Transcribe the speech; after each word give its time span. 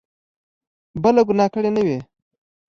بله 1.01 1.21
ګناه 1.27 1.49
کړې 1.53 1.69
نه 1.75 1.81
وي. 1.87 1.99